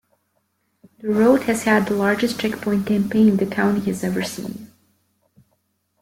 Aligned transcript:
The 0.97 1.09
road 1.09 1.43
has 1.43 1.65
had 1.65 1.85
the 1.85 1.93
largest 1.93 2.39
Checkpoint 2.39 2.87
campaign 2.87 3.37
the 3.37 3.45
county 3.45 3.81
has 3.81 4.03
ever 4.03 4.23
seen. 4.23 4.71